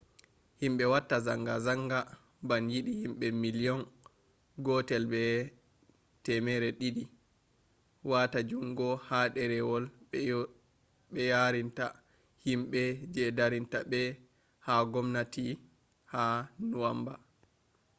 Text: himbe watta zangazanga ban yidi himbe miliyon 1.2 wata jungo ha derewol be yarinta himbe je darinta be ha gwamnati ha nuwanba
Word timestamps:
himbe 0.59 0.83
watta 0.93 1.15
zangazanga 1.27 1.99
ban 2.47 2.63
yidi 2.73 2.91
himbe 3.01 3.27
miliyon 3.43 3.81
1.2 4.61 7.01
wata 8.11 8.39
jungo 8.49 8.87
ha 9.07 9.19
derewol 9.35 9.83
be 11.13 11.21
yarinta 11.31 11.85
himbe 12.43 12.81
je 13.13 13.23
darinta 13.37 13.79
be 13.91 14.01
ha 14.65 14.73
gwamnati 14.91 15.45
ha 16.11 16.23
nuwanba 16.69 17.13